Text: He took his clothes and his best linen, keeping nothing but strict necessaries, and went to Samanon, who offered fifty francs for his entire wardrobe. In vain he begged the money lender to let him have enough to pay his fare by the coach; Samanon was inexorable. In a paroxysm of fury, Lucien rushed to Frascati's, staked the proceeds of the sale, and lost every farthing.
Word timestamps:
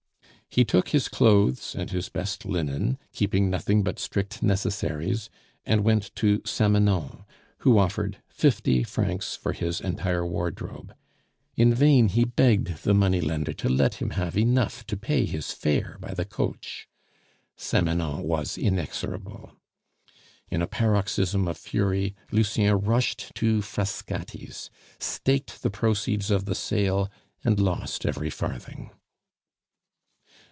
He 0.53 0.65
took 0.65 0.89
his 0.89 1.07
clothes 1.07 1.75
and 1.75 1.91
his 1.91 2.09
best 2.09 2.43
linen, 2.43 2.97
keeping 3.13 3.49
nothing 3.49 3.83
but 3.83 3.99
strict 3.99 4.43
necessaries, 4.43 5.29
and 5.65 5.81
went 5.85 6.13
to 6.17 6.39
Samanon, 6.43 7.23
who 7.59 7.77
offered 7.77 8.17
fifty 8.27 8.83
francs 8.83 9.37
for 9.37 9.53
his 9.53 9.79
entire 9.79 10.25
wardrobe. 10.27 10.93
In 11.55 11.73
vain 11.73 12.09
he 12.09 12.25
begged 12.25 12.83
the 12.83 12.93
money 12.93 13.21
lender 13.21 13.53
to 13.53 13.69
let 13.69 13.93
him 14.01 14.09
have 14.09 14.37
enough 14.37 14.85
to 14.87 14.97
pay 14.97 15.23
his 15.23 15.53
fare 15.53 15.95
by 16.01 16.13
the 16.13 16.25
coach; 16.25 16.89
Samanon 17.57 18.21
was 18.23 18.57
inexorable. 18.57 19.53
In 20.49 20.61
a 20.61 20.67
paroxysm 20.67 21.47
of 21.47 21.55
fury, 21.57 22.13
Lucien 22.29 22.77
rushed 22.77 23.33
to 23.35 23.61
Frascati's, 23.61 24.69
staked 24.99 25.63
the 25.63 25.69
proceeds 25.71 26.29
of 26.29 26.43
the 26.43 26.55
sale, 26.55 27.09
and 27.41 27.57
lost 27.57 28.05
every 28.05 28.29
farthing. 28.29 28.89